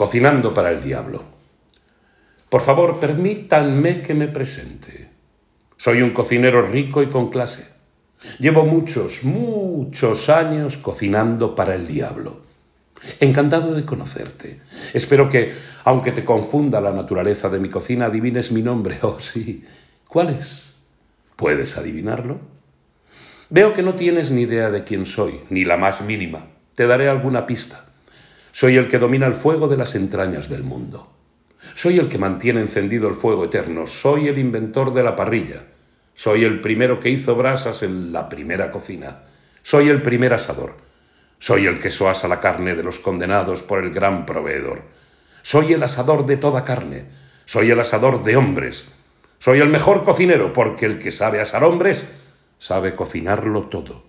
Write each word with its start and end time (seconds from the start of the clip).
Cocinando 0.00 0.54
para 0.54 0.70
el 0.70 0.82
diablo. 0.82 1.22
Por 2.48 2.62
favor, 2.62 2.98
permítanme 2.98 4.00
que 4.00 4.14
me 4.14 4.28
presente. 4.28 5.10
Soy 5.76 6.00
un 6.00 6.12
cocinero 6.12 6.62
rico 6.62 7.02
y 7.02 7.08
con 7.08 7.28
clase. 7.28 7.68
Llevo 8.38 8.64
muchos, 8.64 9.24
muchos 9.24 10.30
años 10.30 10.78
cocinando 10.78 11.54
para 11.54 11.74
el 11.74 11.86
diablo. 11.86 12.40
Encantado 13.20 13.74
de 13.74 13.84
conocerte. 13.84 14.62
Espero 14.94 15.28
que, 15.28 15.52
aunque 15.84 16.12
te 16.12 16.24
confunda 16.24 16.80
la 16.80 16.92
naturaleza 16.92 17.50
de 17.50 17.60
mi 17.60 17.68
cocina, 17.68 18.06
adivines 18.06 18.52
mi 18.52 18.62
nombre. 18.62 18.98
Oh, 19.02 19.20
sí. 19.20 19.64
¿Cuál 20.08 20.30
es? 20.30 20.76
¿Puedes 21.36 21.76
adivinarlo? 21.76 22.40
Veo 23.50 23.74
que 23.74 23.82
no 23.82 23.96
tienes 23.96 24.30
ni 24.30 24.40
idea 24.40 24.70
de 24.70 24.82
quién 24.82 25.04
soy, 25.04 25.40
ni 25.50 25.66
la 25.66 25.76
más 25.76 26.00
mínima. 26.00 26.46
Te 26.74 26.86
daré 26.86 27.10
alguna 27.10 27.44
pista. 27.44 27.89
Soy 28.60 28.76
el 28.76 28.88
que 28.88 28.98
domina 28.98 29.26
el 29.26 29.32
fuego 29.32 29.68
de 29.68 29.78
las 29.78 29.94
entrañas 29.94 30.50
del 30.50 30.64
mundo. 30.64 31.10
Soy 31.72 31.98
el 31.98 32.10
que 32.10 32.18
mantiene 32.18 32.60
encendido 32.60 33.08
el 33.08 33.14
fuego 33.14 33.46
eterno. 33.46 33.86
Soy 33.86 34.28
el 34.28 34.36
inventor 34.36 34.92
de 34.92 35.02
la 35.02 35.16
parrilla. 35.16 35.64
Soy 36.12 36.44
el 36.44 36.60
primero 36.60 37.00
que 37.00 37.08
hizo 37.08 37.34
brasas 37.34 37.82
en 37.82 38.12
la 38.12 38.28
primera 38.28 38.70
cocina. 38.70 39.22
Soy 39.62 39.88
el 39.88 40.02
primer 40.02 40.34
asador. 40.34 40.76
Soy 41.38 41.64
el 41.64 41.78
que 41.78 41.90
soasa 41.90 42.28
la 42.28 42.38
carne 42.38 42.74
de 42.74 42.82
los 42.82 42.98
condenados 42.98 43.62
por 43.62 43.82
el 43.82 43.94
gran 43.94 44.26
proveedor. 44.26 44.82
Soy 45.40 45.72
el 45.72 45.82
asador 45.82 46.26
de 46.26 46.36
toda 46.36 46.62
carne. 46.62 47.06
Soy 47.46 47.70
el 47.70 47.80
asador 47.80 48.22
de 48.24 48.36
hombres. 48.36 48.84
Soy 49.38 49.60
el 49.60 49.70
mejor 49.70 50.04
cocinero 50.04 50.52
porque 50.52 50.84
el 50.84 50.98
que 50.98 51.12
sabe 51.12 51.40
asar 51.40 51.64
hombres 51.64 52.12
sabe 52.58 52.94
cocinarlo 52.94 53.68
todo. 53.68 54.04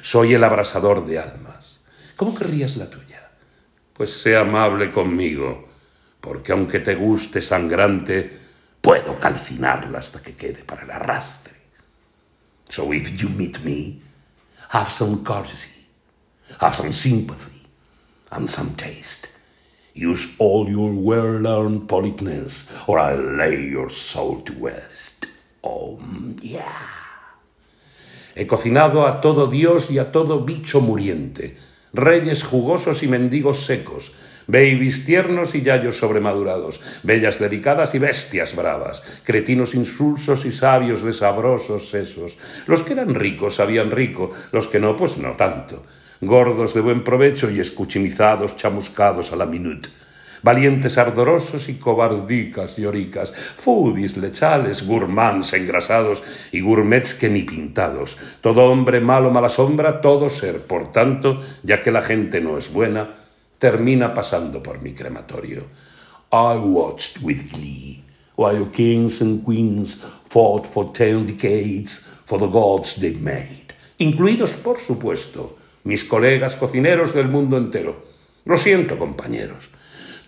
Soy 0.00 0.34
el 0.34 0.44
abrasador 0.44 1.04
de 1.06 1.18
almas. 1.18 1.80
¿Cómo 2.14 2.36
querrías 2.36 2.76
la 2.76 2.88
tuya? 2.88 3.25
Pues 3.96 4.20
sea 4.20 4.40
amable 4.40 4.90
conmigo, 4.92 5.64
porque 6.20 6.52
aunque 6.52 6.80
te 6.80 6.94
guste 6.94 7.40
sangrante, 7.40 8.30
puedo 8.80 9.18
calcinarla 9.18 9.98
hasta 9.98 10.20
que 10.20 10.34
quede 10.34 10.64
para 10.64 10.82
el 10.82 10.90
arrastre. 10.90 11.54
So 12.68 12.92
if 12.92 13.16
you 13.16 13.28
meet 13.30 13.64
me, 13.64 14.02
have 14.70 14.90
some 14.90 15.24
courtesy, 15.24 15.86
have 16.60 16.76
some 16.76 16.92
sympathy, 16.92 17.62
and 18.30 18.48
some 18.48 18.74
taste. 18.76 19.28
Use 19.94 20.34
all 20.38 20.68
your 20.68 20.92
well-learned 20.92 21.88
politeness, 21.88 22.68
or 22.86 22.98
I'll 22.98 23.36
lay 23.36 23.68
your 23.70 23.88
soul 23.88 24.42
to 24.42 24.52
rest. 24.60 25.26
Oh, 25.62 25.98
yeah. 26.42 26.60
He 28.34 28.46
cocinado 28.46 29.06
a 29.06 29.22
todo 29.22 29.46
Dios 29.46 29.90
y 29.90 29.98
a 29.98 30.12
todo 30.12 30.44
bicho 30.44 30.80
muriente, 30.82 31.56
reyes 31.92 32.44
jugosos 32.44 33.02
y 33.02 33.08
mendigos 33.08 33.64
secos, 33.64 34.12
babies 34.46 35.04
tiernos 35.04 35.54
y 35.54 35.62
yayos 35.62 35.98
sobremadurados, 35.98 36.80
bellas 37.02 37.38
delicadas 37.38 37.94
y 37.94 37.98
bestias 37.98 38.54
bravas, 38.54 39.02
cretinos 39.24 39.74
insulsos 39.74 40.44
y 40.44 40.52
sabios 40.52 41.02
de 41.02 41.12
sabrosos 41.12 41.88
sesos. 41.88 42.38
Los 42.66 42.82
que 42.82 42.92
eran 42.92 43.14
ricos 43.14 43.56
sabían 43.56 43.90
rico, 43.90 44.30
los 44.52 44.68
que 44.68 44.80
no, 44.80 44.96
pues 44.96 45.18
no 45.18 45.32
tanto. 45.32 45.82
Gordos 46.20 46.74
de 46.74 46.80
buen 46.80 47.04
provecho 47.04 47.50
y 47.50 47.60
escuchimizados, 47.60 48.56
chamuscados 48.56 49.32
a 49.32 49.36
la 49.36 49.46
minute 49.46 49.88
valientes 50.42 50.98
ardorosos 50.98 51.68
y 51.68 51.74
cobardicas 51.74 52.76
lloricas, 52.76 53.32
foodies 53.56 54.16
lechales, 54.16 54.86
gourmands 54.86 55.52
engrasados 55.52 56.22
y 56.52 56.60
gourmets 56.60 57.14
que 57.14 57.28
ni 57.28 57.42
pintados, 57.42 58.16
todo 58.40 58.64
hombre 58.64 59.00
malo, 59.00 59.30
mala 59.30 59.48
sombra, 59.48 60.00
todo 60.00 60.28
ser, 60.28 60.62
por 60.62 60.92
tanto, 60.92 61.40
ya 61.62 61.80
que 61.80 61.90
la 61.90 62.02
gente 62.02 62.40
no 62.40 62.58
es 62.58 62.72
buena, 62.72 63.10
termina 63.58 64.12
pasando 64.14 64.62
por 64.62 64.80
mi 64.82 64.92
crematorio. 64.92 65.64
I 66.32 66.56
watched 66.58 67.22
with 67.22 67.50
glee 67.52 68.02
while 68.36 68.66
kings 68.70 69.20
and 69.20 69.44
queens 69.44 70.02
fought 70.28 70.66
for 70.66 70.92
ten 70.92 71.26
decades 71.26 72.06
for 72.24 72.38
the 72.38 72.46
gods 72.46 72.96
they 72.96 73.14
made, 73.14 73.72
incluidos, 73.98 74.52
por 74.52 74.78
supuesto, 74.78 75.56
mis 75.84 76.04
colegas 76.04 76.56
cocineros 76.56 77.14
del 77.14 77.28
mundo 77.28 77.56
entero. 77.56 78.04
Lo 78.44 78.58
siento, 78.58 78.98
compañeros. 78.98 79.70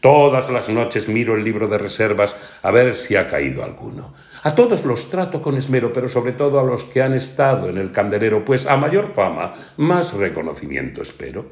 Todas 0.00 0.48
las 0.50 0.68
noches 0.68 1.08
miro 1.08 1.34
el 1.34 1.42
libro 1.42 1.66
de 1.66 1.76
reservas 1.76 2.36
a 2.62 2.70
ver 2.70 2.94
si 2.94 3.16
ha 3.16 3.26
caído 3.26 3.64
alguno. 3.64 4.14
A 4.42 4.54
todos 4.54 4.84
los 4.84 5.10
trato 5.10 5.42
con 5.42 5.56
esmero, 5.56 5.92
pero 5.92 6.08
sobre 6.08 6.32
todo 6.32 6.60
a 6.60 6.64
los 6.64 6.84
que 6.84 7.02
han 7.02 7.14
estado 7.14 7.68
en 7.68 7.78
el 7.78 7.90
candelero, 7.90 8.44
pues 8.44 8.66
a 8.66 8.76
mayor 8.76 9.12
fama, 9.12 9.54
más 9.76 10.12
reconocimiento 10.12 11.02
espero. 11.02 11.46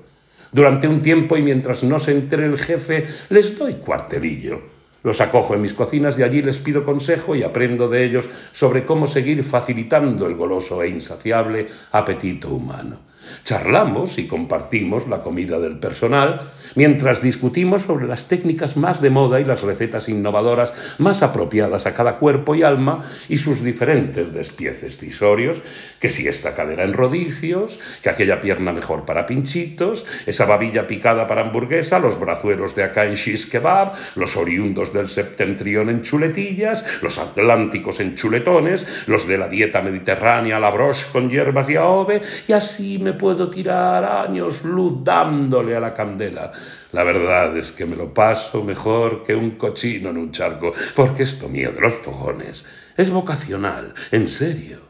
Durante 0.52 0.86
un 0.86 1.02
tiempo 1.02 1.36
y 1.36 1.42
mientras 1.42 1.82
no 1.82 1.98
se 1.98 2.12
entere 2.12 2.46
el 2.46 2.58
jefe, 2.58 3.06
les 3.30 3.58
doy 3.58 3.74
cuartelillo. 3.74 4.60
Los 5.02 5.20
acojo 5.20 5.54
en 5.54 5.62
mis 5.62 5.74
cocinas 5.74 6.18
y 6.18 6.22
allí 6.22 6.42
les 6.42 6.58
pido 6.58 6.84
consejo 6.84 7.34
y 7.36 7.42
aprendo 7.42 7.88
de 7.88 8.04
ellos 8.04 8.28
sobre 8.52 8.84
cómo 8.84 9.06
seguir 9.06 9.44
facilitando 9.44 10.26
el 10.26 10.34
goloso 10.34 10.82
e 10.82 10.88
insaciable 10.88 11.68
apetito 11.92 12.48
humano. 12.48 12.98
Charlamos 13.44 14.18
y 14.18 14.26
compartimos 14.26 15.08
la 15.08 15.22
comida 15.22 15.58
del 15.58 15.78
personal, 15.78 16.52
mientras 16.74 17.22
discutimos 17.22 17.82
sobre 17.82 18.06
las 18.06 18.28
técnicas 18.28 18.76
más 18.76 19.00
de 19.00 19.10
moda 19.10 19.40
y 19.40 19.44
las 19.44 19.62
recetas 19.62 20.08
innovadoras 20.08 20.72
más 20.98 21.22
apropiadas 21.22 21.86
a 21.86 21.94
cada 21.94 22.18
cuerpo 22.18 22.54
y 22.54 22.62
alma 22.62 23.04
y 23.28 23.38
sus 23.38 23.62
diferentes 23.62 24.32
despieces 24.32 24.98
cisorios, 24.98 25.62
que 26.00 26.10
si 26.10 26.28
esta 26.28 26.54
cadera 26.54 26.84
en 26.84 26.92
rodicios, 26.92 27.78
que 28.02 28.10
aquella 28.10 28.40
pierna 28.40 28.72
mejor 28.72 29.04
para 29.04 29.26
pinchitos, 29.26 30.04
esa 30.26 30.46
babilla 30.46 30.86
picada 30.86 31.26
para 31.26 31.42
hamburguesa, 31.42 31.98
los 31.98 32.18
brazuelos 32.18 32.74
de 32.74 32.84
acá 32.84 33.06
en 33.06 33.14
shish 33.14 33.48
kebab, 33.48 33.92
los 34.14 34.36
oriundos 34.36 34.92
del 34.92 35.08
septentrión 35.08 35.88
en 35.90 36.02
chuletillas, 36.02 37.02
los 37.02 37.18
atlánticos 37.18 38.00
en 38.00 38.14
chuletones, 38.14 38.86
los 39.06 39.26
de 39.26 39.38
la 39.38 39.48
dieta 39.48 39.82
mediterránea 39.82 40.60
la 40.60 40.70
broche 40.70 41.06
con 41.12 41.30
hierbas 41.30 41.68
y 41.70 41.76
aove, 41.76 42.22
y 42.46 42.52
así 42.52 42.98
me 42.98 43.12
puedo 43.16 43.50
tirar 43.50 44.04
años 44.04 44.64
luz 44.64 45.02
dándole 45.02 45.76
a 45.76 45.80
la 45.80 45.92
candela. 45.92 46.52
La 46.92 47.02
verdad 47.02 47.56
es 47.56 47.72
que 47.72 47.86
me 47.86 47.96
lo 47.96 48.14
paso 48.14 48.62
mejor 48.62 49.24
que 49.24 49.34
un 49.34 49.52
cochino 49.52 50.10
en 50.10 50.18
un 50.18 50.30
charco, 50.30 50.72
porque 50.94 51.24
esto 51.24 51.48
mío 51.48 51.72
de 51.72 51.80
los 51.80 51.94
fogones 51.94 52.64
es 52.96 53.10
vocacional, 53.10 53.92
en 54.10 54.28
serio. 54.28 54.86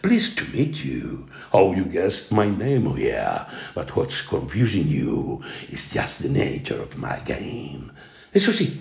Pleased 0.00 0.36
to 0.36 0.44
meet 0.52 0.84
you. 0.84 1.26
Oh, 1.52 1.74
you 1.74 1.84
guessed 1.84 2.32
my 2.32 2.48
name, 2.48 2.86
oh 2.86 2.96
yeah. 2.96 3.46
But 3.74 3.94
what's 3.96 4.22
confusing 4.22 4.88
you 4.88 5.42
is 5.68 5.92
just 5.92 6.22
the 6.22 6.28
nature 6.28 6.80
of 6.80 6.96
my 6.96 7.18
game. 7.24 7.92
Eso 8.32 8.52
sí, 8.52 8.80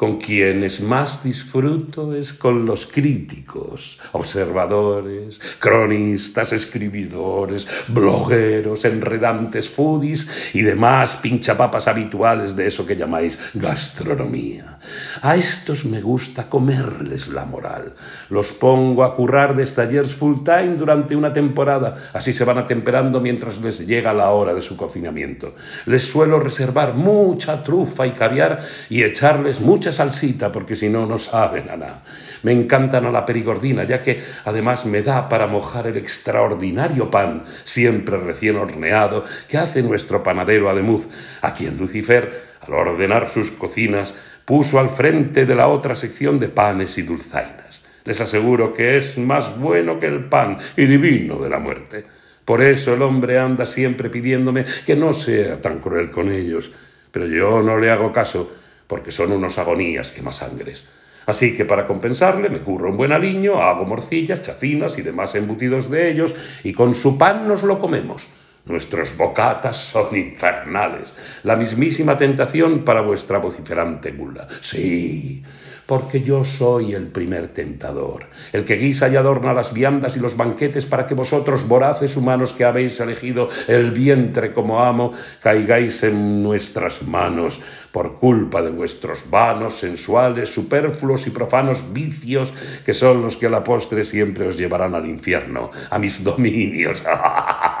con 0.00 0.16
quienes 0.16 0.80
más 0.80 1.22
disfruto 1.22 2.14
es 2.14 2.32
con 2.32 2.64
los 2.64 2.86
críticos, 2.86 4.00
observadores, 4.12 5.42
cronistas, 5.58 6.54
escribidores, 6.54 7.66
blogueros, 7.86 8.86
enredantes 8.86 9.68
foodies 9.68 10.54
y 10.54 10.62
demás 10.62 11.18
pinchapapas 11.20 11.86
habituales 11.86 12.56
de 12.56 12.68
eso 12.68 12.86
que 12.86 12.96
llamáis 12.96 13.38
gastronomía. 13.52 14.78
A 15.20 15.36
estos 15.36 15.84
me 15.84 16.00
gusta 16.00 16.48
comerles 16.48 17.28
la 17.28 17.44
moral. 17.44 17.92
Los 18.30 18.52
pongo 18.52 19.04
a 19.04 19.14
currar 19.14 19.54
de 19.54 19.66
stallers 19.66 20.14
full 20.14 20.38
time 20.42 20.76
durante 20.76 21.14
una 21.14 21.34
temporada, 21.34 21.94
así 22.14 22.32
se 22.32 22.44
van 22.44 22.56
atemperando 22.56 23.20
mientras 23.20 23.60
les 23.60 23.86
llega 23.86 24.14
la 24.14 24.30
hora 24.30 24.54
de 24.54 24.62
su 24.62 24.78
cocinamiento. 24.78 25.54
Les 25.84 26.04
suelo 26.04 26.40
reservar 26.40 26.94
mucha 26.94 27.62
trufa 27.62 28.06
y 28.06 28.12
caviar 28.12 28.60
y 28.88 29.02
echarles 29.02 29.60
mucha 29.60 29.89
salsita, 29.92 30.50
porque 30.52 30.76
si 30.76 30.88
no, 30.88 31.06
no 31.06 31.18
saben 31.18 31.70
a 31.70 31.76
nada. 31.76 32.02
Me 32.42 32.52
encantan 32.52 33.06
a 33.06 33.10
la 33.10 33.24
perigordina, 33.24 33.84
ya 33.84 34.02
que 34.02 34.22
además 34.44 34.86
me 34.86 35.02
da 35.02 35.28
para 35.28 35.46
mojar 35.46 35.86
el 35.86 35.96
extraordinario 35.96 37.10
pan, 37.10 37.44
siempre 37.64 38.16
recién 38.16 38.56
horneado, 38.56 39.24
que 39.48 39.58
hace 39.58 39.82
nuestro 39.82 40.22
panadero 40.22 40.70
Ademuz, 40.70 41.08
a 41.42 41.54
quien 41.54 41.76
Lucifer, 41.76 42.50
al 42.60 42.74
ordenar 42.74 43.28
sus 43.28 43.50
cocinas, 43.52 44.14
puso 44.44 44.78
al 44.78 44.90
frente 44.90 45.46
de 45.46 45.54
la 45.54 45.68
otra 45.68 45.94
sección 45.94 46.38
de 46.38 46.48
panes 46.48 46.98
y 46.98 47.02
dulzainas. 47.02 47.84
Les 48.04 48.20
aseguro 48.20 48.72
que 48.72 48.96
es 48.96 49.18
más 49.18 49.58
bueno 49.58 49.98
que 49.98 50.06
el 50.06 50.24
pan 50.24 50.58
y 50.76 50.86
divino 50.86 51.38
de 51.38 51.50
la 51.50 51.58
muerte. 51.58 52.04
Por 52.44 52.62
eso 52.62 52.94
el 52.94 53.02
hombre 53.02 53.38
anda 53.38 53.66
siempre 53.66 54.10
pidiéndome 54.10 54.64
que 54.84 54.96
no 54.96 55.12
sea 55.12 55.60
tan 55.60 55.78
cruel 55.78 56.10
con 56.10 56.32
ellos. 56.32 56.72
Pero 57.12 57.26
yo 57.26 57.62
no 57.62 57.78
le 57.78 57.90
hago 57.90 58.12
caso, 58.12 58.50
porque 58.90 59.12
son 59.12 59.30
unos 59.30 59.56
agonías 59.56 60.10
que 60.10 60.20
más 60.20 60.36
sangres. 60.38 60.84
Así 61.24 61.56
que 61.56 61.64
para 61.64 61.86
compensarle 61.86 62.50
me 62.50 62.58
curro 62.58 62.90
un 62.90 62.96
buen 62.96 63.12
aliño, 63.12 63.62
hago 63.62 63.84
morcillas, 63.86 64.42
chacinas 64.42 64.98
y 64.98 65.02
demás 65.02 65.36
embutidos 65.36 65.88
de 65.88 66.10
ellos, 66.10 66.34
y 66.64 66.72
con 66.72 66.96
su 66.96 67.16
pan 67.16 67.46
nos 67.46 67.62
lo 67.62 67.78
comemos. 67.78 68.28
Nuestros 68.64 69.16
bocatas 69.16 69.76
son 69.76 70.16
infernales, 70.16 71.14
la 71.44 71.54
mismísima 71.54 72.16
tentación 72.16 72.84
para 72.84 73.00
vuestra 73.00 73.38
vociferante 73.38 74.10
gula. 74.10 74.48
Sí, 74.60 75.42
porque 75.90 76.22
yo 76.22 76.44
soy 76.44 76.94
el 76.94 77.08
primer 77.08 77.48
tentador, 77.48 78.26
el 78.52 78.64
que 78.64 78.76
guisa 78.76 79.08
y 79.08 79.16
adorna 79.16 79.52
las 79.52 79.72
viandas 79.72 80.16
y 80.16 80.20
los 80.20 80.36
banquetes 80.36 80.86
para 80.86 81.04
que 81.04 81.14
vosotros, 81.14 81.66
voraces 81.66 82.16
humanos 82.16 82.52
que 82.52 82.64
habéis 82.64 83.00
elegido 83.00 83.48
el 83.66 83.90
vientre 83.90 84.52
como 84.52 84.84
amo, 84.84 85.12
caigáis 85.42 86.04
en 86.04 86.44
nuestras 86.44 87.02
manos 87.02 87.60
por 87.90 88.20
culpa 88.20 88.62
de 88.62 88.70
vuestros 88.70 89.28
vanos, 89.30 89.78
sensuales, 89.78 90.54
superfluos 90.54 91.26
y 91.26 91.30
profanos 91.30 91.92
vicios, 91.92 92.52
que 92.84 92.94
son 92.94 93.22
los 93.22 93.36
que 93.36 93.46
a 93.46 93.50
la 93.50 93.64
postre 93.64 94.04
siempre 94.04 94.46
os 94.46 94.56
llevarán 94.56 94.94
al 94.94 95.08
infierno, 95.08 95.72
a 95.90 95.98
mis 95.98 96.22
dominios. 96.22 97.02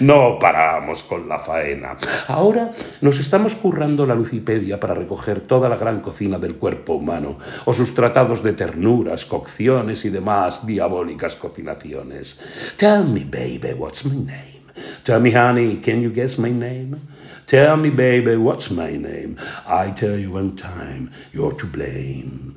No 0.00 0.38
paramos 0.38 1.02
con 1.02 1.28
la 1.28 1.38
faena. 1.38 1.96
Ahora 2.26 2.72
nos 3.00 3.20
estamos 3.20 3.54
currando 3.54 4.06
la 4.06 4.14
Lucipedia 4.14 4.80
para 4.80 4.94
recoger 4.94 5.40
toda 5.40 5.68
la 5.68 5.76
gran 5.76 6.00
cocina 6.00 6.38
del 6.38 6.56
cuerpo 6.56 6.94
humano, 6.94 7.38
o 7.64 7.74
sus 7.74 7.94
tratados 7.94 8.42
de 8.42 8.52
ternuras, 8.52 9.24
cocciones 9.24 10.04
y 10.04 10.10
demás 10.10 10.66
diabólicas 10.66 11.36
cocinaciones. 11.36 12.40
Tell 12.76 13.04
me, 13.04 13.24
baby, 13.24 13.74
what's 13.76 14.04
my 14.04 14.16
name? 14.16 14.58
Tell 15.04 15.20
me, 15.20 15.32
honey, 15.32 15.80
can 15.80 16.02
you 16.02 16.10
guess 16.10 16.38
my 16.38 16.50
name? 16.50 17.00
Tell 17.46 17.76
me, 17.76 17.90
baby, 17.90 18.36
what's 18.36 18.70
my 18.70 18.96
name? 18.96 19.36
I 19.66 19.92
tell 19.92 20.18
you 20.18 20.32
one 20.32 20.54
time, 20.54 21.10
you're 21.32 21.56
to 21.56 21.66
blame. 21.66 22.56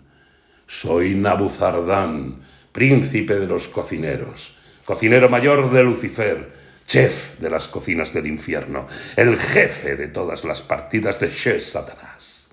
Soy 0.67 1.15
Nabuzardán, 1.15 2.41
príncipe 2.71 3.39
de 3.39 3.47
los 3.47 3.67
cocineros, 3.67 4.55
cocinero 4.85 5.29
mayor 5.29 5.71
de 5.71 5.83
Lucifer, 5.83 6.60
chef 6.91 7.39
de 7.39 7.49
las 7.49 7.69
cocinas 7.69 8.13
del 8.13 8.27
infierno, 8.27 8.85
el 9.15 9.37
jefe 9.37 9.95
de 9.95 10.09
todas 10.09 10.43
las 10.43 10.61
partidas 10.61 11.21
de 11.21 11.29
Che 11.29 11.61
Satanás. 11.61 12.49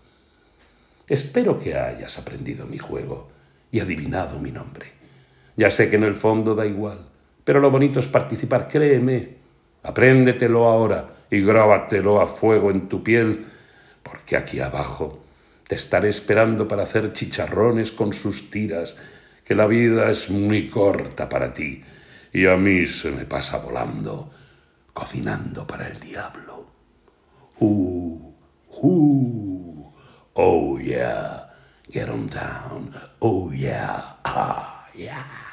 Espero 1.09 1.59
que 1.59 1.75
hayas 1.75 2.19
aprendido 2.19 2.65
mi 2.65 2.79
juego 2.79 3.33
y 3.73 3.81
adivinado 3.81 4.39
mi 4.39 4.53
nombre. 4.53 4.87
Ya 5.57 5.73
sé 5.73 5.91
que 5.91 5.97
en 5.97 6.05
el 6.05 6.15
fondo 6.15 6.55
da 6.55 6.67
igual, 6.67 7.09
pero 7.43 7.59
lo 7.59 7.73
bonito 7.73 7.99
es 7.99 8.07
participar, 8.07 8.69
créeme. 8.69 9.39
Apréndetelo 9.83 10.69
ahora 10.69 11.09
y 11.31 11.41
grábatelo 11.41 12.21
a 12.21 12.29
fuego 12.29 12.71
en 12.71 12.89
tu 12.89 13.03
piel, 13.03 13.45
porque 14.05 14.37
aquí 14.37 14.61
abajo 14.61 15.25
te 15.67 15.75
estaré 15.75 16.11
esperando 16.11 16.69
para 16.69 16.85
hacer 16.85 17.13
chicharrones 17.13 17.91
con 17.91 18.13
sus 18.13 18.51
tiras, 18.51 18.97
que 19.45 19.57
la 19.57 19.67
vida 19.67 20.09
es 20.11 20.31
muy 20.31 20.69
corta 20.69 21.29
para 21.29 21.53
ti 21.53 21.83
y 22.33 22.47
a 22.47 22.57
mí 22.57 22.87
se 22.87 23.11
me 23.11 23.25
pasa 23.25 23.59
volando, 23.59 24.31
cocinando 24.93 25.67
para 25.67 25.87
el 25.87 25.99
diablo. 25.99 26.67
Uh, 27.61 28.35
uh, 28.83 29.93
oh 30.35 30.79
yeah, 30.79 31.49
get 31.91 32.09
on 32.09 32.29
down, 32.29 32.93
oh 33.21 33.51
yeah, 33.53 34.17
ah, 34.25 34.87
yeah. 34.95 35.48